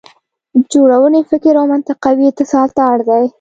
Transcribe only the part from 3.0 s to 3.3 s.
دی.